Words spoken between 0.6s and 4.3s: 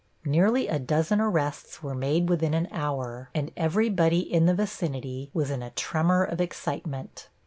a dozen arrests were made within an hour, and everybody